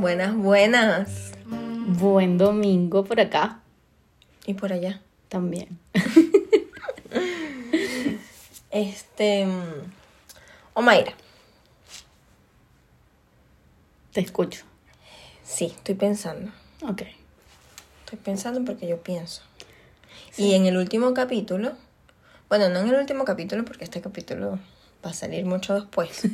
[0.00, 1.32] Buenas, buenas.
[1.46, 3.60] Buen domingo por acá
[4.46, 5.00] Y por allá.
[5.28, 5.78] también.
[8.70, 9.46] Este.
[9.46, 9.92] mm,
[10.74, 11.12] Omaira,
[14.12, 14.62] Te escucho.
[15.42, 16.52] sí, estoy pensando.
[16.82, 17.02] Ok.
[18.04, 19.42] Estoy pensando porque yo pienso.
[20.38, 21.72] Y en el último capítulo,
[22.48, 24.60] bueno, no en el último capítulo porque este capítulo
[25.04, 26.22] va a salir mucho después.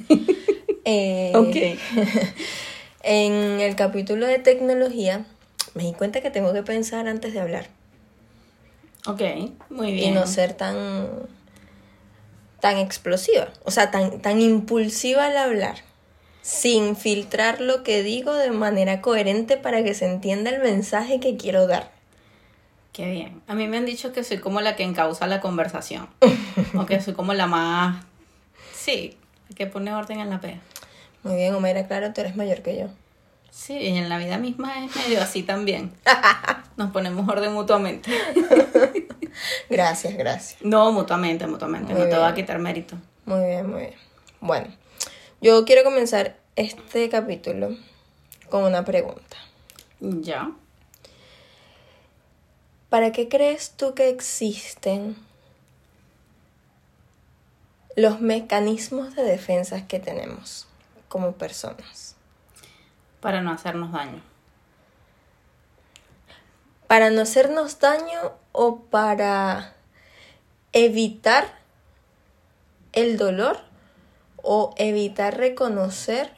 [0.89, 1.33] Eh,
[3.09, 5.25] En el capítulo de tecnología,
[5.75, 7.69] me di cuenta que tengo que pensar antes de hablar
[9.07, 9.23] Ok,
[9.71, 10.15] muy y bien.
[10.15, 11.09] no ser tan
[12.61, 15.77] tan explosiva, o sea, tan tan impulsiva al hablar,
[16.43, 21.37] sin filtrar lo que digo de manera coherente para que se entienda el mensaje que
[21.37, 21.93] quiero dar.
[22.93, 23.41] Qué bien.
[23.47, 26.09] A mí me han dicho que soy como la que encausa la conversación.
[26.77, 28.05] o que soy como la más...
[28.75, 29.17] Sí,
[29.55, 30.59] que pone orden en la pega.
[31.27, 32.87] Muy bien, Omaira, claro, tú eres mayor que yo.
[33.51, 35.93] Sí, y en la vida misma es medio así también.
[36.77, 38.11] Nos ponemos orden mutuamente.
[39.69, 40.63] Gracias, gracias.
[40.63, 41.93] No, mutuamente, mutuamente.
[41.93, 42.97] Muy no te va a quitar mérito.
[43.27, 43.95] Muy bien, muy bien.
[44.41, 44.69] Bueno,
[45.43, 47.77] yo quiero comenzar este capítulo
[48.49, 49.37] con una pregunta.
[50.01, 50.53] Ya.
[52.89, 55.17] ¿Para qué crees tú que existen
[57.95, 60.67] los mecanismos de defensa que tenemos
[61.09, 62.17] como personas?
[63.21, 64.23] Para no hacernos daño.
[66.87, 69.75] ¿Para no hacernos daño o para
[70.73, 71.45] evitar
[72.93, 73.59] el dolor
[74.43, 76.33] o evitar reconocer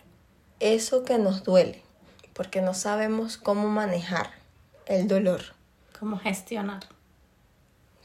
[0.60, 1.82] eso que nos duele?
[2.32, 4.30] Porque no sabemos cómo manejar
[4.86, 5.42] el dolor.
[5.98, 6.84] ¿Cómo gestionar?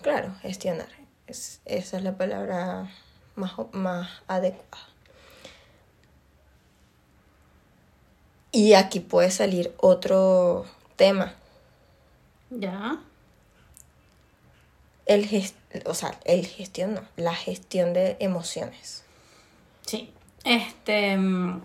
[0.02, 0.90] Claro, gestionar.
[1.28, 2.90] Es- esa es la palabra
[3.36, 4.88] más, más adecuada.
[8.54, 10.66] Y aquí puede salir otro
[10.96, 11.34] tema.
[12.52, 13.00] Ya.
[15.06, 15.56] El ges-
[15.86, 19.04] o sea, el gestión no, la gestión de emociones.
[19.86, 20.14] Sí.
[20.46, 21.18] Este.
[21.18, 21.62] mm,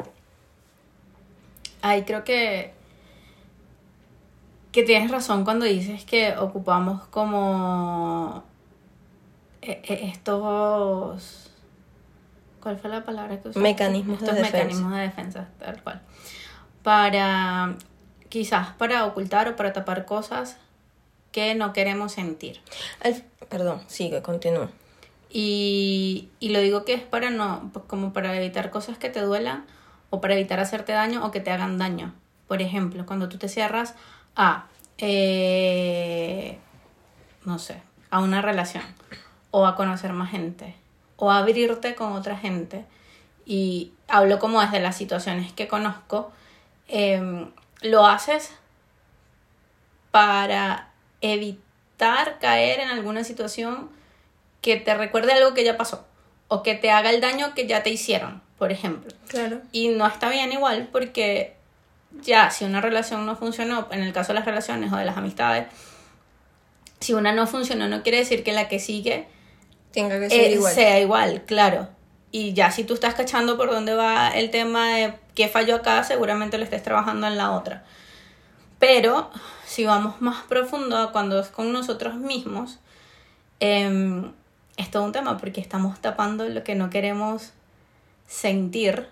[1.83, 2.73] Ay, creo que.
[4.73, 8.43] Que tienes razón cuando dices que ocupamos como.
[9.63, 11.51] e- e- Estos.
[12.63, 13.61] ¿Cuál fue la palabra que usaste?
[13.61, 14.57] Mecanismos de Estos defensa.
[14.59, 16.03] mecanismos de defensa, tal cual.
[16.83, 17.75] Para.
[18.29, 20.59] Quizás para ocultar o para tapar cosas
[21.33, 22.61] que no queremos sentir.
[23.49, 24.71] Perdón, sigue, continúa.
[25.31, 29.21] Y, y lo digo que es para no, pues como para evitar cosas que te
[29.21, 29.65] duelan
[30.11, 32.15] o para evitar hacerte daño o que te hagan daño.
[32.49, 33.95] Por ejemplo, cuando tú te cierras
[34.37, 34.67] a,
[34.99, 36.59] eh,
[37.45, 38.85] no sé, a una relación
[39.51, 40.75] o a conocer más gente
[41.17, 42.85] o a abrirte con otra gente.
[43.45, 46.33] Y hablo como desde las situaciones que conozco,
[46.89, 47.51] em,
[47.83, 48.53] lo haces
[50.11, 50.91] para
[51.21, 53.91] evitar caer en alguna situación
[54.61, 56.07] que te recuerde algo que ya pasó
[56.49, 59.13] o que te haga el daño que ya te hicieron, por ejemplo.
[59.29, 59.61] Claro.
[59.71, 61.55] Y no está bien igual porque
[62.23, 65.17] ya si una relación no funcionó, en el caso de las relaciones o de las
[65.17, 65.67] amistades,
[67.01, 69.29] si una no funcionó no quiere decir que la que sigue
[69.93, 70.75] Tenga que ser eh, igual.
[70.75, 71.89] sea igual, claro.
[72.31, 76.03] Y ya si tú estás cachando por dónde va el tema de qué falló acá,
[76.03, 77.85] seguramente lo estés trabajando en la otra.
[78.81, 79.31] Pero
[79.65, 82.81] si vamos más profundo a cuando es con nosotros mismos,
[83.61, 84.33] em,
[84.77, 87.53] es todo un tema porque estamos tapando lo que no queremos
[88.27, 89.07] sentir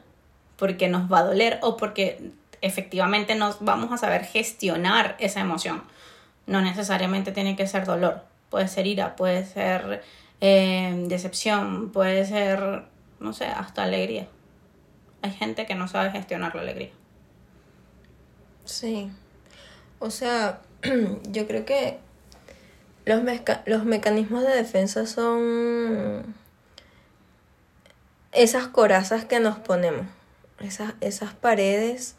[0.56, 5.84] porque nos va a doler o porque efectivamente nos vamos a saber gestionar esa emoción.
[6.48, 10.02] No necesariamente tiene que ser dolor, puede ser ira, puede ser
[10.40, 12.82] eh, decepción, puede ser,
[13.20, 14.26] no sé, hasta alegría.
[15.26, 16.90] Hay gente que no sabe gestionar la alegría.
[18.64, 19.10] Sí.
[19.98, 20.60] O sea,
[21.30, 21.98] yo creo que
[23.04, 23.20] los,
[23.66, 26.36] los mecanismos de defensa son
[28.30, 30.06] esas corazas que nos ponemos,
[30.60, 32.14] esas, esas paredes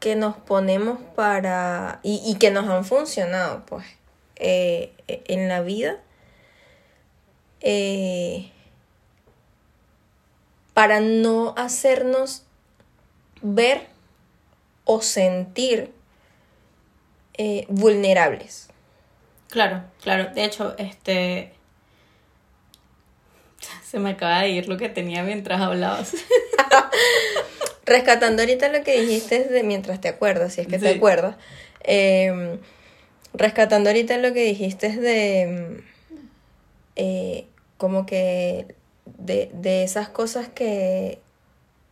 [0.00, 2.00] que nos ponemos para...
[2.02, 3.86] y, y que nos han funcionado, pues,
[4.34, 5.98] eh, en la vida.
[7.60, 8.50] eh,
[10.78, 12.44] para no hacernos
[13.42, 13.88] ver
[14.84, 15.90] o sentir
[17.36, 18.68] eh, vulnerables.
[19.48, 20.32] Claro, claro.
[20.32, 21.52] De hecho, este.
[23.90, 26.14] Se me acaba de ir lo que tenía mientras hablabas.
[27.84, 31.34] Rescatando ahorita lo que dijiste de mientras te acuerdas, si es que te acuerdas.
[31.82, 32.60] eh,
[33.34, 35.82] rescatando ahorita lo que dijiste de
[36.94, 37.48] eh,
[37.78, 38.77] como que
[39.18, 41.18] de, de esas cosas que,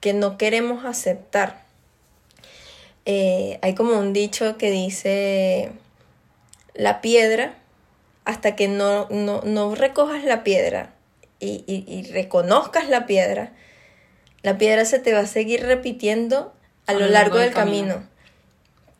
[0.01, 1.65] que no queremos aceptar.
[3.05, 5.71] eh, hay como un dicho que dice,
[6.75, 7.55] la piedra,
[8.25, 10.93] hasta que no, no, no recojas la piedra
[11.39, 13.53] y, y, y reconozcas la piedra,
[14.43, 16.53] la piedra se te va a seguir repitiendo
[16.87, 18.05] a lo largo del camino.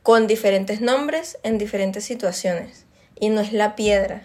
[0.03, 2.85] con diferentes nombres en diferentes situaciones.
[3.19, 4.23] Y no es la piedra,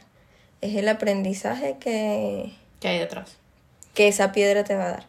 [0.61, 3.37] es el aprendizaje que, ¿Qué hay detrás?
[3.93, 5.05] Que esa piedra te va a dar.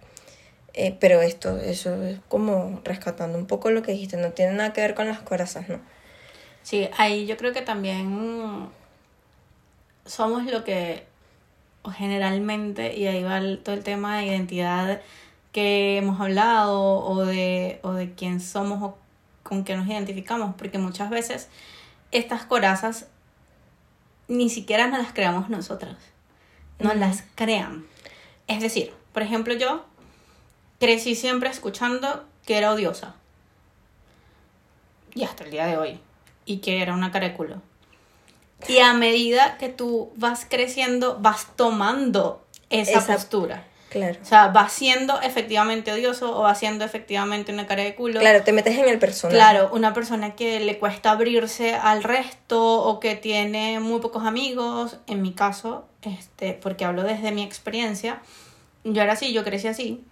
[0.75, 4.73] Eh, pero esto, eso es como rescatando un poco lo que dijiste, no tiene nada
[4.73, 5.79] que ver con las corazas, ¿no?
[6.62, 8.69] Sí, ahí yo creo que también
[10.06, 11.05] somos lo que
[11.96, 15.00] generalmente, y ahí va el- todo el tema de identidad
[15.52, 18.96] que hemos hablado, o de, o de quién somos o
[19.43, 21.49] con qué nos identificamos, porque muchas veces
[22.12, 23.06] estas corazas
[24.28, 25.96] ni siquiera nos las creamos nosotras,
[26.78, 27.85] nos las crean.
[28.52, 29.84] Es decir, por ejemplo, yo
[30.78, 33.14] crecí siempre escuchando que era odiosa.
[35.14, 36.00] Y hasta el día de hoy.
[36.44, 37.62] Y que era una culo.
[38.69, 43.64] Y a medida que tú vas creciendo, vas tomando esa, Esa- postura.
[43.93, 44.19] Claro.
[44.23, 48.21] O sea, vas siendo efectivamente odioso o vas siendo efectivamente una cara de culo.
[48.21, 49.37] Claro, te metes en el personaje.
[49.37, 54.97] Claro, una persona que le cuesta abrirse al resto o que tiene muy pocos amigos,
[55.06, 58.23] en mi caso, este, porque hablo desde mi experiencia,
[58.83, 60.03] yo era así, yo crecí así.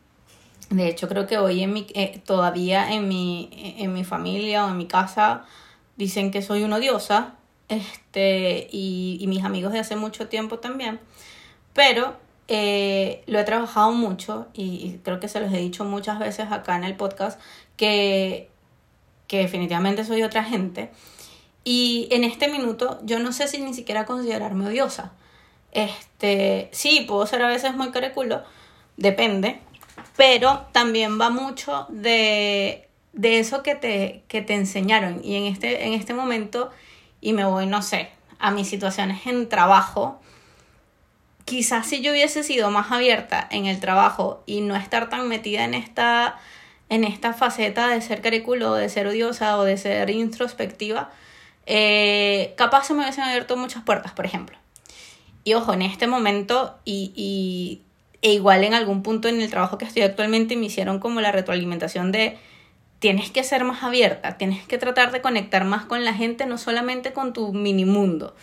[0.69, 3.49] De hecho, creo que hoy en mi, eh, todavía en mi,
[3.79, 5.45] en mi familia o en mi casa
[5.97, 7.37] dicen que soy una odiosa,
[7.71, 11.01] este, y, y mis amigos de hace mucho tiempo también.
[11.73, 12.15] Pero
[12.53, 16.75] eh, lo he trabajado mucho y, creo que se los he dicho muchas veces acá
[16.75, 17.41] en el podcast
[17.77, 18.51] que,
[19.29, 20.91] que definitivamente soy otra gente.
[21.63, 25.13] Y en este minuto yo no sé si ni siquiera considerarme odiosa.
[25.71, 28.43] Este, sí, puedo ser a veces muy careculo,
[28.97, 29.61] depende,
[30.17, 35.21] pero también va mucho de, de eso que te, que te enseñaron.
[35.23, 36.73] Y en este, en este momento,
[37.21, 38.11] y me voy, no sé,
[38.41, 40.21] a mis situaciones en trabajo,
[41.45, 45.65] quizás si yo hubiese sido más abierta en el trabajo y no estar tan metida
[45.65, 46.39] en esta,
[46.89, 51.11] en esta faceta de ser cariculo, de ser odiosa o de ser introspectiva,
[51.67, 54.57] eh, capaz se me hubiesen abierto muchas puertas, por ejemplo.
[55.45, 57.83] Y ojo, en este momento y, y
[58.23, 61.33] e igual en algún punto en el trabajo que estoy actualmente me hicieron como la
[61.33, 62.39] retroalimentación de
[62.99, 66.59] tienes que ser más abierta, tienes que tratar de conectar más con la gente, no
[66.59, 68.35] solamente con tu mini mundo.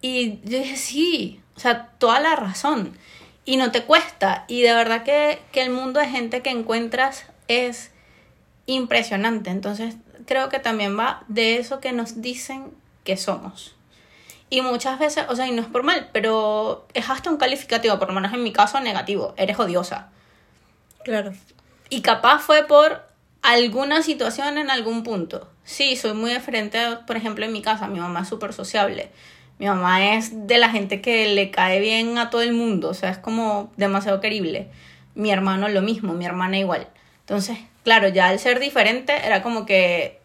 [0.00, 2.96] Y yo dije, sí, o sea, toda la razón.
[3.44, 4.44] Y no te cuesta.
[4.48, 7.90] Y de verdad que, que el mundo de gente que encuentras es
[8.66, 9.50] impresionante.
[9.50, 9.96] Entonces,
[10.26, 12.72] creo que también va de eso que nos dicen
[13.04, 13.74] que somos.
[14.50, 17.98] Y muchas veces, o sea, y no es por mal, pero es hasta un calificativo,
[17.98, 19.34] por lo menos en mi caso, negativo.
[19.36, 20.10] Eres odiosa.
[21.04, 21.32] Claro.
[21.90, 23.02] Y capaz fue por
[23.42, 25.50] alguna situación en algún punto.
[25.64, 27.88] Sí, soy muy diferente, por ejemplo, en mi casa.
[27.88, 29.10] Mi mamá es súper sociable.
[29.58, 32.90] Mi mamá es de la gente que le cae bien a todo el mundo.
[32.90, 34.68] O sea, es como demasiado querible.
[35.14, 36.86] Mi hermano lo mismo, mi hermana igual.
[37.20, 40.20] Entonces, claro, ya al ser diferente era como que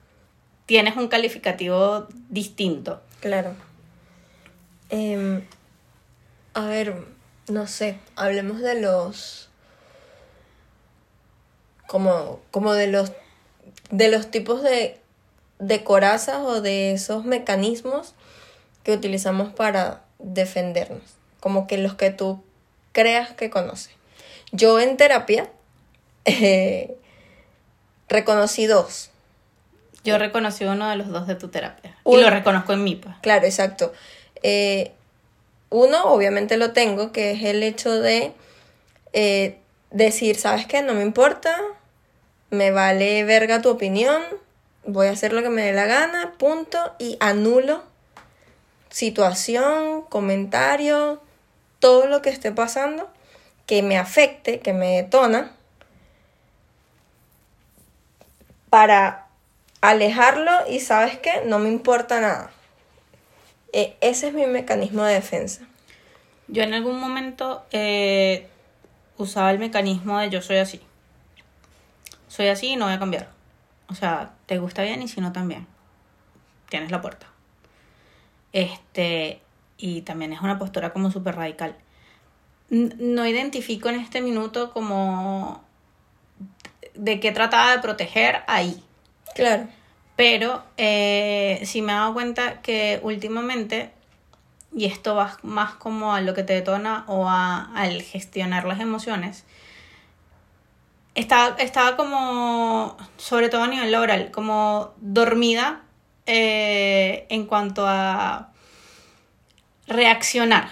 [0.68, 3.02] tienes un calificativo distinto.
[3.22, 3.56] Claro.
[4.90, 5.44] Em,
[6.54, 7.04] a ver,
[7.48, 9.50] no sé, hablemos de los.
[11.88, 13.12] Como, como de los.
[13.90, 15.00] De los tipos de,
[15.58, 18.14] de corazas o de esos mecanismos
[18.84, 21.02] que utilizamos para defendernos.
[21.40, 22.44] Como que los que tú
[22.92, 23.94] creas que conoces.
[24.52, 25.50] Yo en terapia
[26.26, 26.96] eh,
[28.08, 29.10] reconocí dos.
[30.04, 31.98] Yo reconocí uno de los dos de tu terapia.
[32.06, 33.16] Y lo reconozco en mí, pues.
[33.22, 33.94] Claro, exacto.
[34.42, 34.92] Eh,
[35.70, 38.34] uno, obviamente lo tengo, que es el hecho de
[39.14, 39.58] eh,
[39.92, 40.82] decir, ¿sabes qué?
[40.82, 41.56] No me importa,
[42.50, 44.22] me vale verga tu opinión,
[44.86, 47.84] voy a hacer lo que me dé la gana, punto, y anulo
[48.94, 51.20] situación, comentario,
[51.80, 53.10] todo lo que esté pasando
[53.66, 55.52] que me afecte, que me detona,
[58.70, 59.30] para
[59.82, 62.52] alejarlo y sabes qué, no me importa nada.
[63.72, 65.64] E- ese es mi mecanismo de defensa.
[66.48, 68.48] Yo en algún momento eh,
[69.18, 70.80] usaba el mecanismo de yo soy así.
[72.28, 73.28] Soy así y no voy a cambiar.
[73.88, 75.66] O sea, te gusta bien y si no también.
[76.70, 77.33] Tienes la puerta.
[78.54, 79.42] Este,
[79.78, 81.76] y también es una postura como súper radical.
[82.70, 85.64] No identifico en este minuto como
[86.94, 88.82] de qué trataba de proteger ahí.
[89.36, 89.68] Claro.
[90.16, 93.92] Pero eh, sí me he dado cuenta que últimamente,
[94.76, 98.80] y esto va más como a lo que te detona o a, al gestionar las
[98.80, 99.44] emociones,
[101.16, 105.82] estaba, estaba como, sobre todo a nivel laboral, como dormida
[106.26, 108.50] eh, en cuanto a
[109.88, 110.70] reaccionar,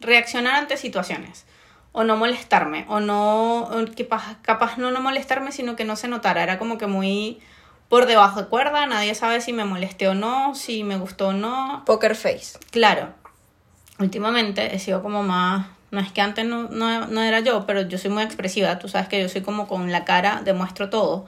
[0.00, 1.46] reaccionar ante situaciones,
[1.92, 5.96] o no molestarme, o no, o que pa- capaz no no molestarme, sino que no
[5.96, 7.40] se notara, era como que muy
[7.88, 11.32] por debajo de cuerda, nadie sabe si me molesté o no, si me gustó o
[11.32, 12.58] no, Poker face.
[12.70, 13.08] Claro,
[13.98, 17.82] últimamente he sido como más, no es que antes no, no, no era yo, pero
[17.82, 21.26] yo soy muy expresiva, tú sabes que yo soy como con la cara, demuestro todo.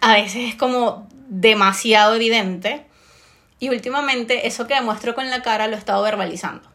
[0.00, 2.86] A veces es como demasiado evidente
[3.58, 6.68] y últimamente eso que demuestro con la cara lo he estado verbalizando.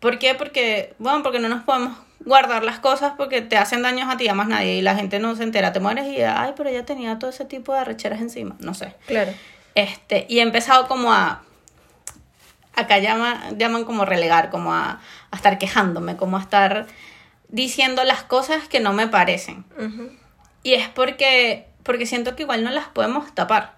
[0.00, 0.34] ¿Por qué?
[0.34, 4.24] Porque, bueno, porque no nos podemos guardar las cosas porque te hacen daños a ti
[4.24, 6.70] y a más nadie y la gente no se entera, te mueres y, ay, pero
[6.70, 8.94] ella tenía todo ese tipo de arrecheras encima, no sé.
[9.06, 9.32] Claro.
[9.74, 11.42] Este, y he empezado como a.
[12.74, 16.86] Acá llama, llaman como relegar, como a, a estar quejándome, como a estar
[17.48, 19.64] diciendo las cosas que no me parecen.
[20.62, 23.74] Y es porque, porque siento que igual no las podemos tapar.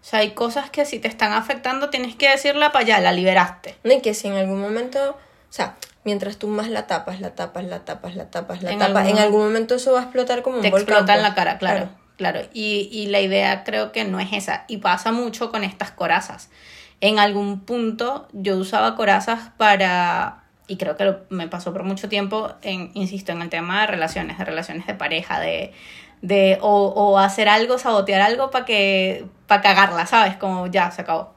[0.00, 3.12] O sea, hay cosas que si te están afectando tienes que decirla para allá, la
[3.12, 3.76] liberaste.
[3.84, 5.16] No, y que si en algún momento, o
[5.52, 8.96] sea, mientras tú más la tapas, la tapas, la tapas, la tapas, la En tapas,
[9.04, 10.88] algún en algún momento eso va a explotar como un te volcán.
[10.94, 11.28] explota en pues.
[11.30, 12.40] la cara, claro, claro.
[12.52, 14.64] Y, y la idea creo que no es esa.
[14.66, 16.50] Y pasa mucho con estas corazas.
[17.00, 22.08] En algún punto yo usaba corazas para, y creo que lo- me pasó por mucho
[22.08, 25.72] tiempo, en, insisto, en el tema de relaciones, de relaciones de pareja, de,
[26.22, 30.36] de o, o hacer algo, sabotear algo para que, para cagarla, ¿sabes?
[30.36, 31.34] Como ya, se acabó.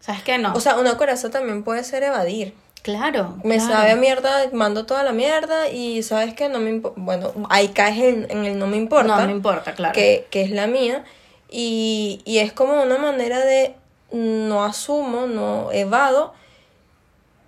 [0.00, 0.38] ¿Sabes qué?
[0.38, 0.54] No.
[0.54, 2.54] O sea, una coraza también puede ser evadir.
[2.82, 3.36] claro.
[3.42, 3.72] Me claro.
[3.72, 7.00] sabe a mierda, mando toda la mierda y sabes que no me importa.
[7.00, 9.16] Bueno, ahí caes en, en el no me importa.
[9.16, 9.92] No me importa, claro.
[9.92, 11.04] que, que es la mía.
[11.50, 13.74] Y, y es como una manera de
[14.12, 16.32] no asumo, no evado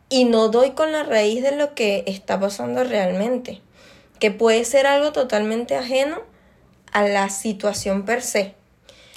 [0.08, 3.60] y no doy con la raíz de lo que está pasando realmente.
[4.18, 6.22] Que puede ser algo totalmente ajeno
[6.92, 8.54] a la situación per se.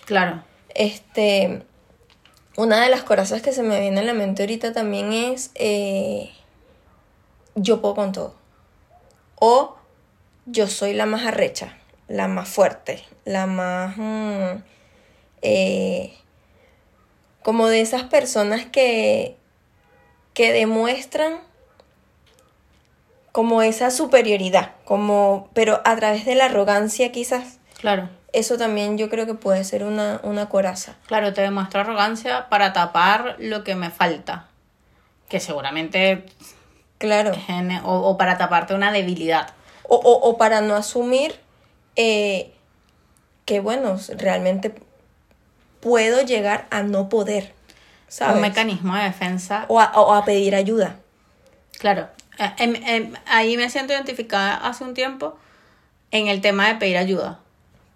[0.06, 0.44] Claro.
[0.74, 1.64] Este,
[2.58, 6.32] una de las corazas que se me viene a la mente ahorita también es eh,
[7.56, 8.36] yo puedo con todo.
[9.36, 9.76] O
[10.46, 13.96] yo soy la más arrecha, la más fuerte, la más...
[13.98, 14.64] mm,
[15.42, 16.14] eh,
[17.42, 19.36] como de esas personas que,
[20.34, 21.40] que demuestran
[23.32, 27.60] como esa superioridad, como, pero a través de la arrogancia quizás.
[27.82, 28.10] Claro.
[28.32, 30.96] Eso también yo creo que puede ser una, una coraza.
[31.08, 34.48] Claro, te demuestro arrogancia para tapar lo que me falta.
[35.28, 36.26] Que seguramente
[36.98, 37.32] Claro.
[37.84, 39.50] o, o para taparte una debilidad.
[39.84, 41.36] O, o, o para no asumir
[41.96, 42.54] eh,
[43.46, 44.74] que, bueno, realmente
[45.82, 47.54] puedo llegar a no poder,
[48.08, 48.36] ¿sabes?
[48.36, 49.66] Un mecanismo de defensa.
[49.68, 50.98] O a, o a pedir ayuda.
[51.80, 52.08] Claro.
[52.38, 55.38] Eh, em- em, ahí me siento identificada hace un tiempo
[56.12, 57.40] en el tema de pedir ayuda.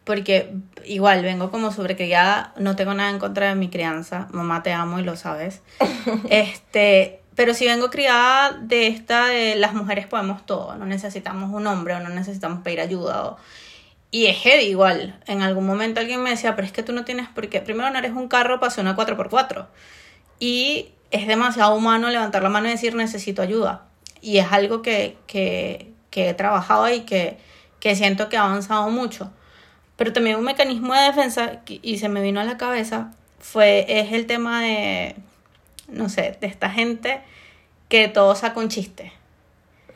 [0.05, 0.53] Porque
[0.85, 4.99] igual vengo como sobrecriada, no tengo nada en contra de mi crianza, mamá te amo
[4.99, 5.61] y lo sabes.
[6.29, 11.67] este, pero si vengo criada de esta de las mujeres podemos todo, no necesitamos un
[11.67, 13.25] hombre o no necesitamos pedir ayuda.
[13.25, 13.37] o-
[14.11, 15.19] y es heavy igual.
[15.27, 17.59] En algún momento alguien me decía, pero es que tú no tienes por qué.
[17.59, 19.65] Primero no eres un carro para una 4x4.
[20.39, 23.83] Y es demasiado humano levantar la mano y decir necesito ayuda.
[24.21, 27.37] Y es algo que, que, que he trabajado y que,
[27.81, 29.33] que siento que ha avanzado mucho.
[29.95, 34.11] Pero también un mecanismo de defensa, y se me vino a la cabeza, fue, es
[34.11, 35.15] el tema de,
[35.87, 37.21] no sé, de esta gente
[37.89, 39.13] que todo saca un chiste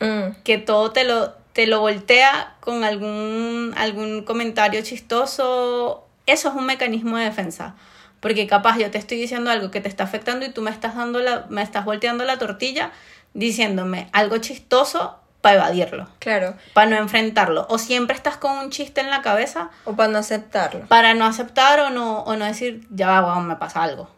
[0.00, 6.06] Mm, que todo te lo, te lo voltea con algún, algún comentario chistoso.
[6.26, 7.76] Eso es un mecanismo de defensa.
[8.20, 10.96] Porque capaz yo te estoy diciendo algo que te está afectando y tú me estás
[10.96, 12.92] dando la, me estás volteando la tortilla
[13.32, 16.54] diciéndome algo chistoso para evadirlo, claro.
[16.74, 17.66] para no enfrentarlo.
[17.70, 20.86] O siempre estás con un chiste en la cabeza O para no aceptarlo.
[20.86, 24.10] para no aceptar o no, o no decir, ya va, weón, me pasa algo.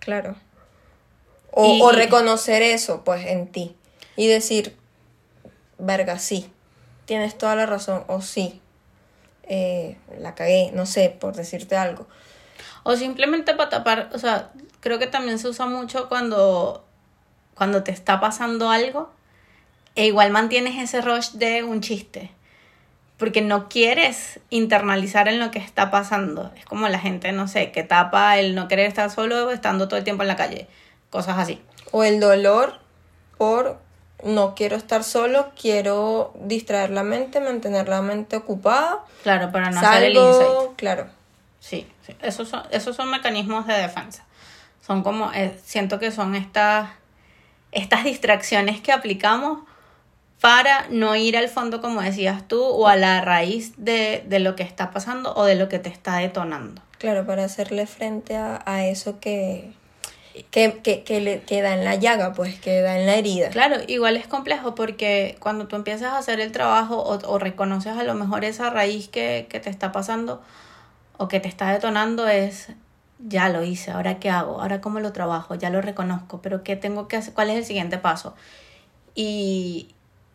[0.00, 0.36] Claro.
[1.50, 3.74] O, Y- o reconocer eso, pues, en ti.
[4.16, 4.76] Y decir,
[5.78, 6.50] verga, sí,
[7.06, 8.04] tienes toda la razón.
[8.08, 8.60] O sí,
[9.44, 12.06] eh, la cagué, no sé, por decirte algo.
[12.82, 16.84] O simplemente para tapar, o sea, creo que también se usa mucho cuando,
[17.54, 19.10] cuando te está pasando algo
[19.98, 22.30] e igual mantienes ese rush de un chiste.
[23.16, 26.52] Porque no quieres internalizar en lo que está pasando.
[26.56, 29.98] Es como la gente, no sé, que tapa el no querer estar solo estando todo
[29.98, 30.68] el tiempo en la calle.
[31.10, 31.60] Cosas así.
[31.90, 32.78] O el dolor
[33.38, 33.80] por
[34.22, 39.00] no quiero estar solo, quiero distraer la mente, mantener la mente ocupada.
[39.24, 40.46] Claro, para no hacer el insight.
[40.46, 41.06] Salgo, claro.
[41.58, 42.14] Sí, sí.
[42.22, 44.24] Esos, son, esos son mecanismos de defensa.
[44.80, 46.88] Son como, eh, siento que son estas,
[47.72, 49.66] estas distracciones que aplicamos
[50.40, 54.54] para no ir al fondo, como decías tú, o a la raíz de, de lo
[54.54, 56.80] que está pasando o de lo que te está detonando.
[56.98, 59.72] Claro, para hacerle frente a, a eso que,
[60.50, 63.50] que, que, que le queda en la llaga, pues queda en la herida.
[63.50, 67.96] Claro, igual es complejo porque cuando tú empiezas a hacer el trabajo o, o reconoces
[67.96, 70.42] a lo mejor esa raíz que, que te está pasando
[71.16, 72.68] o que te está detonando es
[73.18, 76.76] ya lo hice, ahora qué hago, ahora cómo lo trabajo, ya lo reconozco, pero qué
[76.76, 78.36] tengo que hacer, cuál es el siguiente paso.
[79.16, 79.88] Y,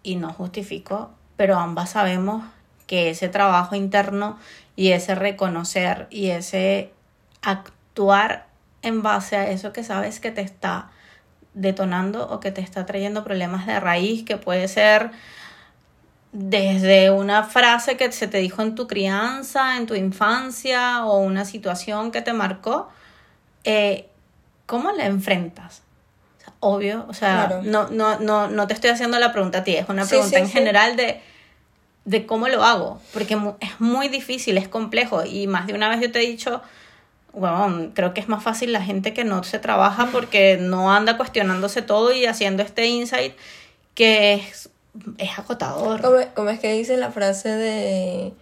[0.04, 2.44] y no justifico, pero ambas sabemos
[2.86, 4.38] que ese trabajo interno
[4.76, 6.92] y ese reconocer y ese
[7.42, 8.48] actuar
[8.82, 10.92] en base a eso que sabes que te está
[11.54, 15.12] detonando o que te está trayendo problemas de raíz, que puede ser
[16.34, 21.46] desde una frase que se te dijo en tu crianza, en tu infancia o una
[21.46, 22.90] situación que te marcó,
[23.64, 24.10] eh,
[24.66, 25.84] ¿cómo la enfrentas?
[26.66, 27.62] Obvio, o sea, Claro.
[27.64, 30.38] no, no, no, no te estoy haciendo la pregunta a ti, es una Sí, pregunta
[30.38, 30.54] sí, en sí.
[30.54, 31.20] general de,
[32.06, 36.00] de cómo lo hago, porque es muy difícil, es complejo y más de una vez
[36.02, 36.62] yo te he dicho,
[37.34, 41.18] bueno, creo que es más fácil la gente que no se trabaja porque no anda
[41.18, 43.34] cuestionándose todo y haciendo este insight
[43.96, 44.70] que es,
[45.18, 46.02] es agotador.
[46.02, 48.34] ¿Cómo, cómo es que dice la frase de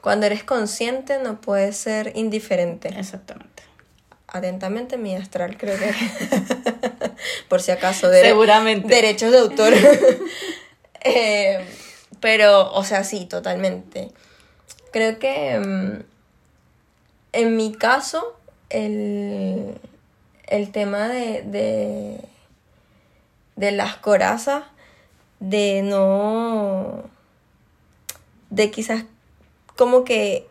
[0.00, 2.88] cuando eres consciente no puedes ser indiferente?
[2.98, 3.62] Exactamente.
[4.28, 5.94] Atentamente mi astral, creo que.
[7.54, 8.10] Por si acaso.
[8.10, 8.88] Seguramente.
[8.92, 9.72] Derechos de autor.
[11.04, 11.64] Eh,
[12.18, 14.10] pero, o sea, sí, totalmente.
[14.90, 16.02] Creo que mm,
[17.32, 18.36] en mi caso,
[18.70, 19.78] el,
[20.48, 22.18] el tema de, de,
[23.54, 24.64] de las corazas,
[25.38, 27.04] de no.
[28.50, 29.04] de quizás
[29.76, 30.48] como que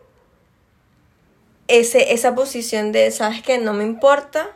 [1.68, 3.58] ese, esa posición de, ¿sabes qué?
[3.58, 4.52] No me importa.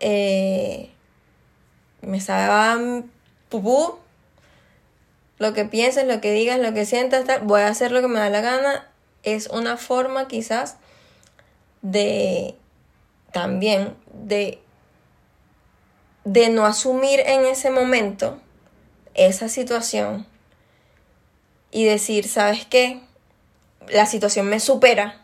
[0.00, 0.90] eh,
[2.02, 3.04] me sabe
[3.48, 3.98] pupú.
[5.38, 8.08] Lo que pienses, lo que digas, lo que sientas, tal, voy a hacer lo que
[8.08, 8.88] me da la gana.
[9.22, 10.76] Es una forma quizás
[11.82, 12.54] de
[13.32, 14.60] también de
[16.24, 18.38] de no asumir en ese momento
[19.14, 20.26] esa situación
[21.70, 23.00] y decir, ¿sabes qué?
[23.88, 25.22] La situación me supera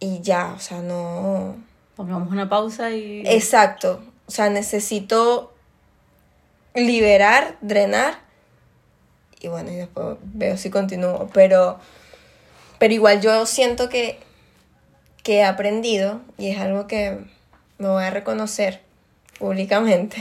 [0.00, 1.56] y ya, o sea, no...
[1.96, 3.22] Pongamos una pausa y...
[3.24, 5.52] Exacto, o sea, necesito
[6.74, 8.24] liberar, drenar
[9.44, 11.78] y bueno, y después veo si continúo, pero,
[12.78, 14.18] pero igual yo siento que,
[15.22, 17.18] que he aprendido y es algo que
[17.76, 18.80] me voy a reconocer
[19.38, 20.16] públicamente,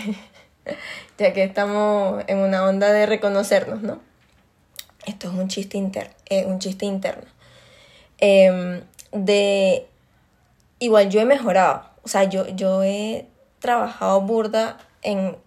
[1.17, 4.01] ya que estamos en una onda de reconocernos, ¿no?
[5.05, 6.13] Esto es un chiste interno,
[6.45, 7.25] un chiste interno.
[8.17, 8.81] Em,
[9.13, 9.87] de
[10.79, 13.25] igual yo he mejorado, o sea, yo, yo he
[13.63, 15.37] trabajado burda en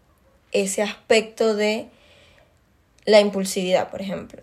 [0.50, 1.88] ese aspecto de
[3.04, 4.42] la impulsividad, por ejemplo.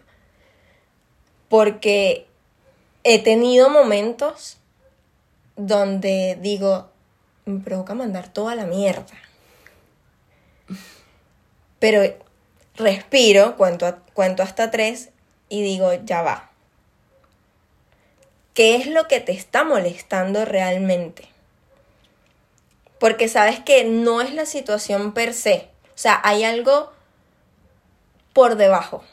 [1.50, 2.28] Porque
[3.04, 4.58] he tenido momentos
[5.56, 6.90] donde digo,
[7.46, 9.18] me provoca mandar toda la mierda.
[11.80, 12.02] Pero
[12.76, 15.10] respiro, cuento, cuento hasta tres
[15.50, 16.52] y digo, ya va.
[18.54, 21.33] ¿Qué es lo que te está molestando realmente?
[23.04, 25.68] Porque sabes que no es la situación per se.
[25.90, 26.94] O sea, hay algo
[28.32, 29.04] por debajo.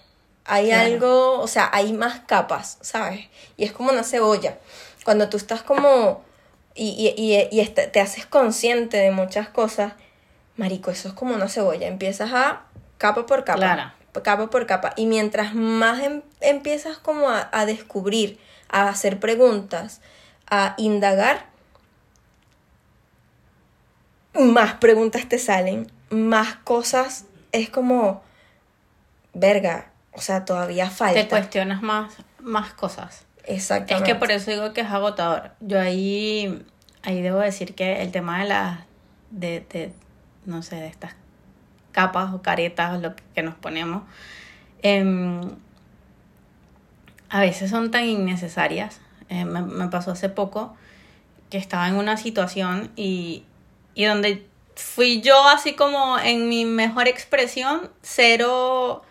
[0.45, 0.85] Hay Claro.
[0.87, 3.27] algo, o sea, hay más capas, ¿sabes?
[3.57, 4.59] Y es como una cebolla.
[5.05, 6.23] Cuando tú estás como
[6.77, 9.95] y, y, y, y est- te haces consciente de muchas cosas,
[10.57, 11.89] marico, eso es como una cebolla.
[11.89, 12.63] Empiezas a
[12.97, 13.59] capa por capa.
[13.59, 13.93] Claro.
[14.23, 14.93] Capa por capa.
[14.97, 20.01] Y mientras más em- empiezas como a, a descubrir, a hacer preguntas,
[20.49, 21.50] a indagar,
[24.35, 27.27] más preguntas te salen, más cosas.
[27.53, 28.23] Es como,
[29.35, 31.21] verga, o sea, todavía falta.
[31.21, 33.27] Te cuestionas más, más cosas.
[33.45, 34.13] Es Exactamente.
[34.13, 35.53] que por eso digo que es agotador.
[35.61, 36.65] Yo ahí,
[37.03, 38.81] ahí debo decir que el tema de las,
[39.31, 39.93] de, de,
[40.45, 41.15] no sé, de estas
[41.93, 44.03] capas o caretas o lo que, que nos ponemos,
[44.83, 45.41] em,
[47.29, 49.01] a veces son tan innecesarias.
[49.29, 50.77] Eh, me, me pasó hace poco
[51.51, 53.45] que estaba en una situación y,
[53.95, 59.03] y donde fui yo así como en mi mejor expresión, cero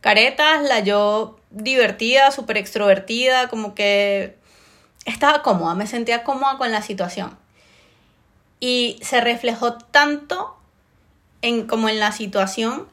[0.00, 4.36] caretas, la yo divertida, súper extrovertida, como que
[5.04, 7.36] estaba cómoda, me sentía cómoda con la situación.
[8.60, 10.56] Y se reflejó tanto
[11.42, 12.88] en, como en la situación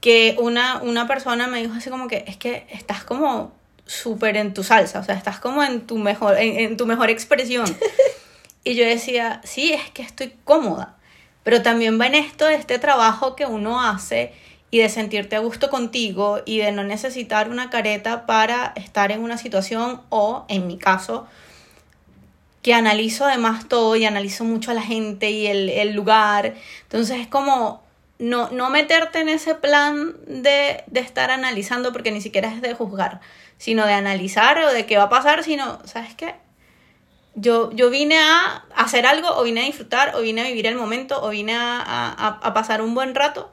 [0.00, 3.52] que una, una persona me dijo así como que es que estás como
[3.86, 7.10] súper en tu salsa, o sea, estás como en tu mejor, en, en tu mejor
[7.10, 7.66] expresión.
[8.64, 10.96] y yo decía, sí, es que estoy cómoda,
[11.42, 14.32] Pero también va en esto de este trabajo que uno hace
[14.70, 19.22] y de sentirte a gusto contigo y de no necesitar una careta para estar en
[19.22, 21.26] una situación o, en mi caso,
[22.62, 26.54] que analizo además todo y analizo mucho a la gente y el, el lugar.
[26.82, 27.82] Entonces es como
[28.18, 32.74] no, no meterte en ese plan de, de, estar analizando porque ni siquiera es de
[32.74, 33.20] juzgar,
[33.56, 36.34] sino de analizar o de qué va a pasar, sino, ¿sabes qué?
[37.40, 40.74] Yo, yo vine a hacer algo o vine a disfrutar o vine a vivir el
[40.74, 43.50] momento o vine a, a, a pasar un buen rato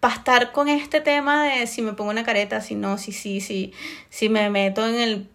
[0.00, 3.40] para estar con este tema de si me pongo una careta, si no, si sí,
[3.40, 3.72] si,
[4.08, 5.28] si me meto en el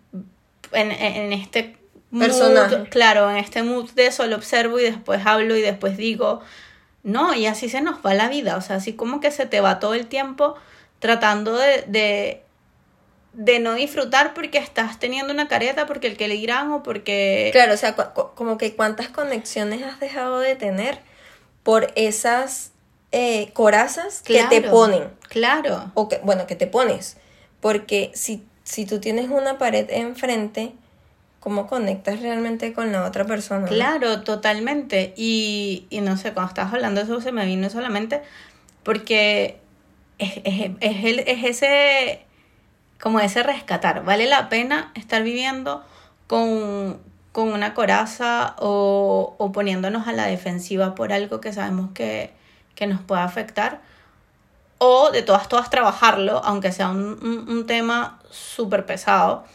[0.72, 1.78] en, en este
[2.12, 2.78] personaje.
[2.78, 6.42] Mood, claro, en este mood de solo observo y después hablo y después digo,
[7.04, 9.62] no, y así se nos va la vida, o sea, así como que se te
[9.62, 10.56] va todo el tiempo
[11.00, 12.42] tratando de, de,
[13.36, 17.50] de no disfrutar porque estás teniendo una careta, porque el que le dirán o porque...
[17.52, 21.00] Claro, o sea, como que cuántas conexiones has dejado de tener
[21.64, 22.72] por esas
[23.12, 25.10] eh, corazas claro, que te ponen.
[25.28, 25.92] Claro.
[25.96, 27.18] O que, bueno, que te pones.
[27.60, 30.72] Porque si, si tú tienes una pared enfrente,
[31.42, 33.68] ¿cómo conectas realmente con la otra persona?
[33.68, 35.14] Claro, totalmente.
[35.18, 38.22] Y, y no sé, cuando estabas hablando de eso se me vino solamente
[38.84, 39.58] porque
[40.20, 42.26] es, es, es, el, es ese,
[43.00, 44.04] como ese rescatar.
[44.04, 45.84] Vale la pena estar viviendo
[46.28, 47.00] con,
[47.32, 52.34] con una coraza o, o poniéndonos a la defensiva por algo que sabemos que,
[52.76, 53.82] que nos pueda afectar.
[54.78, 59.46] O de todas, todas trabajarlo, aunque sea un, un, un tema súper pesado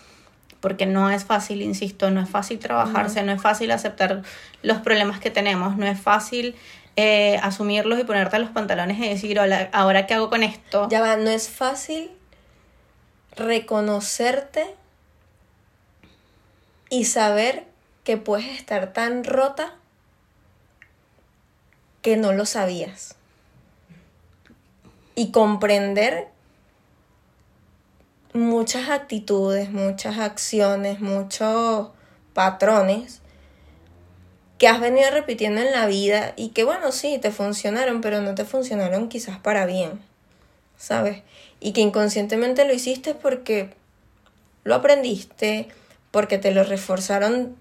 [0.61, 3.27] porque no es fácil, insisto, no es fácil trabajarse, uh -huh.
[3.27, 4.23] no es fácil aceptar
[4.63, 6.55] los problemas que tenemos, no es fácil
[6.97, 10.89] eh, asumirlos y ponerte los pantalones y decir, Hola, ahora qué hago con esto.
[10.91, 12.11] Ya va, no es fácil
[13.37, 14.75] reconocerte
[16.89, 17.67] y saber
[18.05, 19.75] que puedes estar tan rota
[22.03, 23.15] que no lo sabías.
[25.15, 26.29] Y comprender
[28.33, 31.91] muchas actitudes, muchas acciones, muchos
[32.33, 33.21] patrones
[34.59, 38.35] que has venido repitiendo en la vida y que bueno, sí, te funcionaron, pero no
[38.35, 40.01] te funcionaron quizás para bien,
[40.77, 41.23] ¿sabes?
[41.61, 43.71] Y que inconscientemente lo hiciste porque
[44.65, 45.69] lo aprendiste,
[46.11, 47.57] porque te lo reforzaron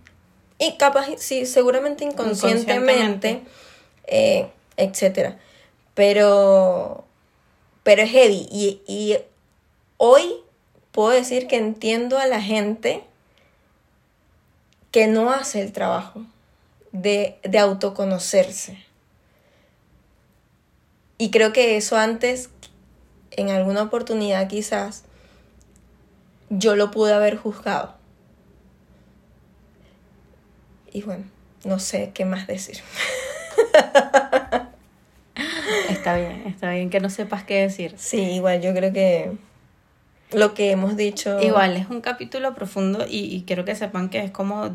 [0.57, 3.41] y capaz, sí, seguramente inconscientemente.
[4.07, 5.37] Eh, etcétera.
[5.93, 7.05] Pero,
[7.83, 9.17] pero es heavy y, y
[9.97, 10.33] hoy
[10.91, 13.03] puedo decir que entiendo a la gente
[14.91, 16.25] que no hace el trabajo
[16.91, 18.83] de, de, autoconocerse.
[21.17, 22.49] Y creo que eso antes,
[23.31, 25.03] en alguna oportunidad quizás,
[26.49, 27.95] yo lo pude haber juzgado.
[30.91, 31.25] Y bueno,
[31.63, 32.79] no sé qué más decir.
[35.89, 37.93] Está bien, está bien que no sepas qué decir.
[37.97, 39.37] Sí, igual yo creo que
[40.31, 41.39] lo que hemos dicho.
[41.41, 44.69] Igual, es un capítulo profundo y, y, quiero que sepan que es como,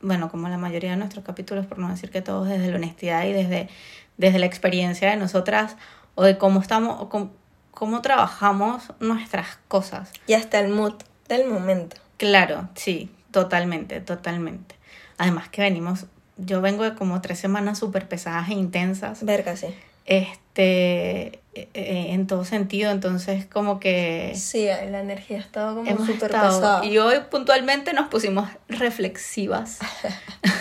[0.00, 3.24] bueno, como la mayoría de nuestros capítulos, por no decir que todos desde la honestidad
[3.24, 3.68] y desde,
[4.16, 5.76] desde la experiencia de nosotras
[6.14, 7.32] o de cómo estamos, o cómo,
[7.74, 10.10] cómo trabajamos nuestras cosas.
[10.26, 10.94] Y hasta el mood
[11.28, 11.96] del momento.
[12.16, 14.76] Claro, sí, totalmente, totalmente.
[15.18, 16.06] Además que venimos,
[16.36, 19.24] yo vengo de como tres semanas súper pesadas e intensas.
[19.24, 19.74] Verga, sí
[20.06, 26.84] este en todo sentido entonces como que sí la energía ha estado como súper pesada
[26.84, 29.78] y hoy puntualmente nos pusimos reflexivas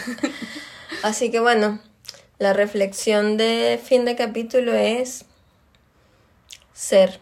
[1.04, 1.80] así que bueno
[2.38, 5.26] la reflexión de fin de capítulo es
[6.74, 7.20] ser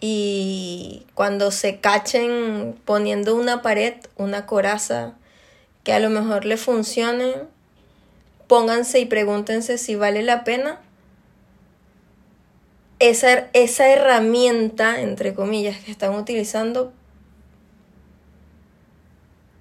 [0.00, 5.14] y cuando se cachen poniendo una pared una coraza
[5.84, 7.34] que a lo mejor le funcione
[8.48, 10.80] pónganse y pregúntense si vale la pena
[13.08, 16.92] esa, esa herramienta, entre comillas, que están utilizando,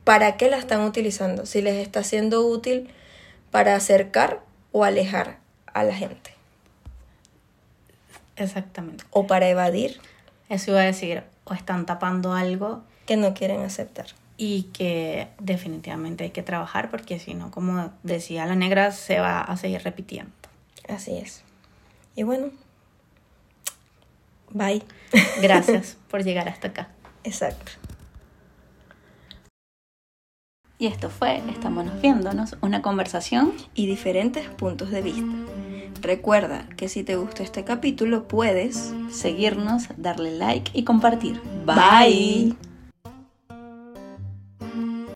[0.04, 1.48] ¿para qué la están utilizando?
[1.48, 2.94] Si les está siendo útil
[3.50, 6.31] para acercar o alejar a la gente.
[8.41, 9.04] Exactamente.
[9.12, 9.99] O para evadir.
[10.49, 16.23] Eso iba a decir, o están tapando algo que no quieren aceptar y que definitivamente
[16.23, 20.32] hay que trabajar porque si no, como decía la negra, se va a seguir repitiendo.
[20.89, 21.43] Así es.
[22.15, 22.49] Y bueno,
[24.49, 24.84] bye.
[25.41, 26.89] Gracias por llegar hasta acá.
[27.23, 27.71] Exacto.
[30.80, 35.36] Y esto fue Estamos viéndonos, una conversación y diferentes puntos de vista.
[36.02, 41.40] Recuerda que si te gustó este capítulo puedes seguirnos, darle like y compartir.
[41.66, 41.76] Bye.
[41.76, 42.70] Bye.